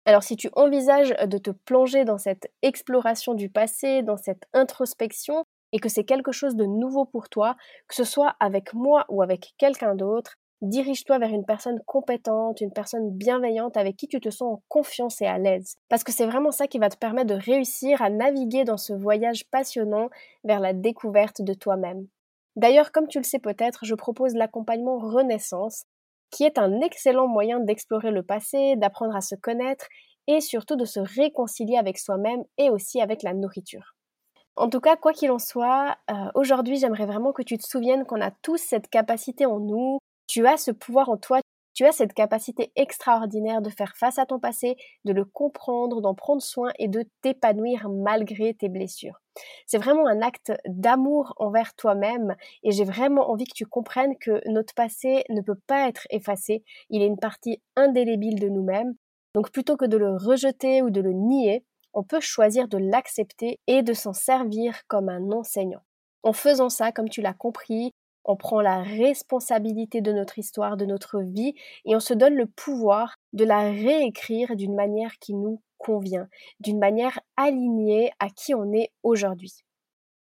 Alors 0.08 0.22
si 0.22 0.36
tu 0.36 0.48
envisages 0.54 1.14
de 1.26 1.36
te 1.36 1.50
plonger 1.50 2.06
dans 2.06 2.16
cette 2.16 2.50
exploration 2.62 3.34
du 3.34 3.50
passé, 3.50 4.02
dans 4.02 4.16
cette 4.16 4.44
introspection, 4.54 5.44
et 5.72 5.80
que 5.80 5.90
c'est 5.90 6.04
quelque 6.04 6.32
chose 6.32 6.56
de 6.56 6.64
nouveau 6.64 7.04
pour 7.04 7.28
toi, 7.28 7.56
que 7.88 7.94
ce 7.94 8.04
soit 8.04 8.34
avec 8.40 8.72
moi 8.72 9.04
ou 9.10 9.20
avec 9.20 9.52
quelqu'un 9.58 9.94
d'autre, 9.94 10.36
dirige-toi 10.62 11.18
vers 11.18 11.28
une 11.28 11.44
personne 11.44 11.82
compétente, 11.84 12.62
une 12.62 12.72
personne 12.72 13.10
bienveillante 13.10 13.76
avec 13.76 13.98
qui 13.98 14.08
tu 14.08 14.18
te 14.18 14.30
sens 14.30 14.54
en 14.54 14.62
confiance 14.68 15.20
et 15.20 15.26
à 15.26 15.36
l'aise. 15.36 15.76
Parce 15.90 16.04
que 16.04 16.12
c'est 16.12 16.24
vraiment 16.24 16.52
ça 16.52 16.68
qui 16.68 16.78
va 16.78 16.88
te 16.88 16.96
permettre 16.96 17.34
de 17.34 17.42
réussir 17.42 18.00
à 18.00 18.08
naviguer 18.08 18.64
dans 18.64 18.78
ce 18.78 18.94
voyage 18.94 19.44
passionnant 19.50 20.08
vers 20.42 20.60
la 20.60 20.72
découverte 20.72 21.42
de 21.42 21.52
toi-même. 21.52 22.06
D'ailleurs, 22.56 22.92
comme 22.92 23.08
tu 23.08 23.18
le 23.18 23.24
sais 23.24 23.40
peut-être, 23.40 23.84
je 23.84 23.94
propose 23.94 24.32
l'accompagnement 24.32 24.96
Renaissance, 24.96 25.84
qui 26.30 26.44
est 26.44 26.58
un 26.58 26.80
excellent 26.80 27.26
moyen 27.26 27.60
d'explorer 27.60 28.10
le 28.10 28.22
passé, 28.22 28.76
d'apprendre 28.76 29.16
à 29.16 29.20
se 29.20 29.34
connaître 29.34 29.86
et 30.26 30.40
surtout 30.40 30.76
de 30.76 30.84
se 30.84 31.00
réconcilier 31.00 31.76
avec 31.76 31.98
soi-même 31.98 32.44
et 32.58 32.70
aussi 32.70 33.00
avec 33.00 33.22
la 33.22 33.34
nourriture. 33.34 33.94
En 34.56 34.68
tout 34.68 34.80
cas, 34.80 34.96
quoi 34.96 35.12
qu'il 35.12 35.30
en 35.30 35.38
soit, 35.38 35.96
euh, 36.10 36.30
aujourd'hui 36.34 36.78
j'aimerais 36.78 37.06
vraiment 37.06 37.32
que 37.32 37.42
tu 37.42 37.56
te 37.56 37.66
souviennes 37.66 38.04
qu'on 38.04 38.20
a 38.20 38.30
tous 38.42 38.58
cette 38.58 38.88
capacité 38.88 39.46
en 39.46 39.60
nous, 39.60 39.98
tu 40.26 40.46
as 40.46 40.56
ce 40.56 40.70
pouvoir 40.72 41.08
en 41.08 41.16
toi, 41.16 41.40
tu 41.78 41.86
as 41.86 41.92
cette 41.92 42.12
capacité 42.12 42.72
extraordinaire 42.74 43.62
de 43.62 43.70
faire 43.70 43.96
face 43.96 44.18
à 44.18 44.26
ton 44.26 44.40
passé, 44.40 44.74
de 45.04 45.12
le 45.12 45.24
comprendre, 45.24 46.00
d'en 46.00 46.12
prendre 46.12 46.42
soin 46.42 46.72
et 46.76 46.88
de 46.88 47.04
t'épanouir 47.22 47.88
malgré 47.88 48.52
tes 48.52 48.68
blessures. 48.68 49.20
C'est 49.64 49.78
vraiment 49.78 50.08
un 50.08 50.20
acte 50.20 50.50
d'amour 50.66 51.34
envers 51.36 51.76
toi-même 51.76 52.34
et 52.64 52.72
j'ai 52.72 52.82
vraiment 52.82 53.30
envie 53.30 53.44
que 53.44 53.54
tu 53.54 53.64
comprennes 53.64 54.18
que 54.18 54.40
notre 54.50 54.74
passé 54.74 55.22
ne 55.28 55.40
peut 55.40 55.60
pas 55.68 55.86
être 55.86 56.08
effacé, 56.10 56.64
il 56.90 57.00
est 57.00 57.06
une 57.06 57.20
partie 57.20 57.62
indélébile 57.76 58.40
de 58.40 58.48
nous-mêmes. 58.48 58.96
Donc 59.36 59.52
plutôt 59.52 59.76
que 59.76 59.84
de 59.84 59.96
le 59.96 60.16
rejeter 60.16 60.82
ou 60.82 60.90
de 60.90 61.00
le 61.00 61.12
nier, 61.12 61.64
on 61.94 62.02
peut 62.02 62.18
choisir 62.18 62.66
de 62.66 62.78
l'accepter 62.78 63.60
et 63.68 63.84
de 63.84 63.92
s'en 63.92 64.12
servir 64.12 64.80
comme 64.88 65.08
un 65.08 65.30
enseignant. 65.30 65.82
En 66.24 66.32
faisant 66.32 66.70
ça, 66.70 66.90
comme 66.90 67.08
tu 67.08 67.22
l'as 67.22 67.34
compris, 67.34 67.92
on 68.24 68.36
prend 68.36 68.60
la 68.60 68.82
responsabilité 68.82 70.00
de 70.00 70.12
notre 70.12 70.38
histoire, 70.38 70.76
de 70.76 70.84
notre 70.84 71.20
vie, 71.20 71.54
et 71.84 71.96
on 71.96 72.00
se 72.00 72.14
donne 72.14 72.34
le 72.34 72.46
pouvoir 72.46 73.16
de 73.32 73.44
la 73.44 73.70
réécrire 73.70 74.56
d'une 74.56 74.74
manière 74.74 75.18
qui 75.18 75.34
nous 75.34 75.62
convient, 75.78 76.28
d'une 76.60 76.78
manière 76.78 77.20
alignée 77.36 78.10
à 78.18 78.28
qui 78.28 78.54
on 78.54 78.72
est 78.72 78.90
aujourd'hui. 79.02 79.64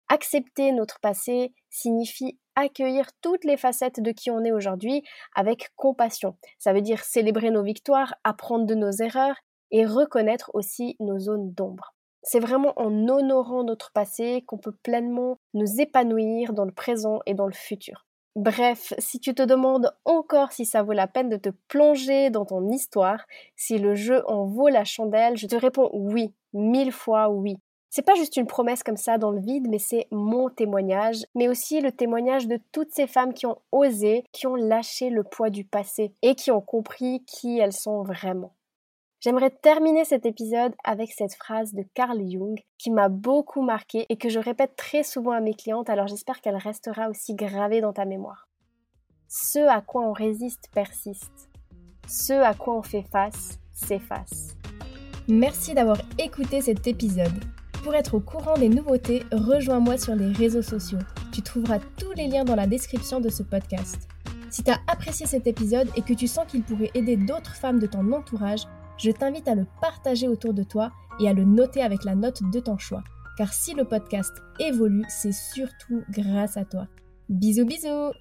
Accepter 0.08 0.70
notre 0.70 1.00
passé 1.00 1.52
signifie 1.68 2.38
accueillir 2.54 3.10
toutes 3.20 3.44
les 3.44 3.56
facettes 3.56 4.00
de 4.00 4.12
qui 4.12 4.30
on 4.30 4.44
est 4.44 4.52
aujourd'hui 4.52 5.02
avec 5.34 5.70
compassion. 5.76 6.36
Ça 6.58 6.72
veut 6.72 6.80
dire 6.80 7.02
célébrer 7.02 7.50
nos 7.50 7.62
victoires, 7.62 8.14
apprendre 8.24 8.66
de 8.66 8.74
nos 8.74 8.92
erreurs 8.92 9.36
et 9.70 9.84
reconnaître 9.84 10.50
aussi 10.54 10.96
nos 11.00 11.18
zones 11.18 11.52
d'ombre. 11.52 11.95
C'est 12.28 12.40
vraiment 12.40 12.72
en 12.74 13.08
honorant 13.08 13.62
notre 13.62 13.92
passé 13.92 14.42
qu'on 14.48 14.58
peut 14.58 14.74
pleinement 14.82 15.38
nous 15.54 15.80
épanouir 15.80 16.54
dans 16.54 16.64
le 16.64 16.72
présent 16.72 17.20
et 17.24 17.34
dans 17.34 17.46
le 17.46 17.52
futur. 17.52 18.04
Bref, 18.34 18.92
si 18.98 19.20
tu 19.20 19.32
te 19.32 19.44
demandes 19.44 19.94
encore 20.04 20.50
si 20.50 20.66
ça 20.66 20.82
vaut 20.82 20.92
la 20.92 21.06
peine 21.06 21.28
de 21.28 21.36
te 21.36 21.50
plonger 21.68 22.30
dans 22.30 22.44
ton 22.44 22.68
histoire, 22.68 23.24
si 23.54 23.78
le 23.78 23.94
jeu 23.94 24.28
en 24.28 24.44
vaut 24.44 24.66
la 24.66 24.82
chandelle, 24.82 25.36
je 25.36 25.46
te 25.46 25.54
réponds 25.54 25.88
oui, 25.92 26.34
mille 26.52 26.90
fois 26.90 27.28
oui. 27.28 27.58
C'est 27.90 28.02
pas 28.02 28.16
juste 28.16 28.36
une 28.36 28.48
promesse 28.48 28.82
comme 28.82 28.96
ça 28.96 29.18
dans 29.18 29.30
le 29.30 29.40
vide, 29.40 29.68
mais 29.70 29.78
c'est 29.78 30.08
mon 30.10 30.50
témoignage, 30.50 31.24
mais 31.36 31.46
aussi 31.46 31.80
le 31.80 31.92
témoignage 31.92 32.48
de 32.48 32.58
toutes 32.72 32.90
ces 32.90 33.06
femmes 33.06 33.34
qui 33.34 33.46
ont 33.46 33.58
osé, 33.70 34.24
qui 34.32 34.48
ont 34.48 34.56
lâché 34.56 35.10
le 35.10 35.22
poids 35.22 35.48
du 35.48 35.64
passé 35.64 36.12
et 36.22 36.34
qui 36.34 36.50
ont 36.50 36.60
compris 36.60 37.24
qui 37.24 37.60
elles 37.60 37.72
sont 37.72 38.02
vraiment. 38.02 38.55
J'aimerais 39.26 39.50
terminer 39.50 40.04
cet 40.04 40.24
épisode 40.24 40.72
avec 40.84 41.10
cette 41.10 41.34
phrase 41.34 41.74
de 41.74 41.82
Carl 41.94 42.16
Jung 42.30 42.60
qui 42.78 42.92
m'a 42.92 43.08
beaucoup 43.08 43.60
marqué 43.60 44.06
et 44.08 44.16
que 44.16 44.28
je 44.28 44.38
répète 44.38 44.76
très 44.76 45.02
souvent 45.02 45.32
à 45.32 45.40
mes 45.40 45.54
clientes, 45.54 45.90
alors 45.90 46.06
j'espère 46.06 46.40
qu'elle 46.40 46.54
restera 46.54 47.10
aussi 47.10 47.34
gravée 47.34 47.80
dans 47.80 47.92
ta 47.92 48.04
mémoire. 48.04 48.46
Ce 49.26 49.58
à 49.58 49.80
quoi 49.80 50.02
on 50.02 50.12
résiste 50.12 50.68
persiste. 50.72 51.50
Ce 52.06 52.34
à 52.34 52.54
quoi 52.54 52.76
on 52.76 52.82
fait 52.82 53.02
face 53.02 53.58
s'efface. 53.72 54.54
Merci 55.26 55.74
d'avoir 55.74 55.98
écouté 56.18 56.60
cet 56.60 56.86
épisode. 56.86 57.44
Pour 57.82 57.96
être 57.96 58.14
au 58.14 58.20
courant 58.20 58.54
des 58.54 58.68
nouveautés, 58.68 59.24
rejoins-moi 59.32 59.98
sur 59.98 60.14
les 60.14 60.30
réseaux 60.30 60.62
sociaux. 60.62 61.00
Tu 61.32 61.42
trouveras 61.42 61.80
tous 61.98 62.12
les 62.12 62.28
liens 62.28 62.44
dans 62.44 62.54
la 62.54 62.68
description 62.68 63.18
de 63.18 63.28
ce 63.28 63.42
podcast. 63.42 64.06
Si 64.50 64.62
tu 64.62 64.70
as 64.70 64.78
apprécié 64.86 65.26
cet 65.26 65.48
épisode 65.48 65.90
et 65.96 66.02
que 66.02 66.14
tu 66.14 66.28
sens 66.28 66.46
qu'il 66.46 66.62
pourrait 66.62 66.92
aider 66.94 67.16
d'autres 67.16 67.56
femmes 67.56 67.80
de 67.80 67.86
ton 67.86 68.12
entourage, 68.12 68.62
je 68.98 69.10
t'invite 69.10 69.48
à 69.48 69.54
le 69.54 69.66
partager 69.80 70.28
autour 70.28 70.54
de 70.54 70.62
toi 70.62 70.92
et 71.20 71.28
à 71.28 71.32
le 71.32 71.44
noter 71.44 71.82
avec 71.82 72.04
la 72.04 72.14
note 72.14 72.42
de 72.50 72.60
ton 72.60 72.78
choix. 72.78 73.04
Car 73.36 73.52
si 73.52 73.74
le 73.74 73.84
podcast 73.84 74.32
évolue, 74.58 75.04
c'est 75.08 75.32
surtout 75.32 76.02
grâce 76.10 76.56
à 76.56 76.64
toi. 76.64 76.88
Bisous 77.28 77.66
bisous 77.66 78.12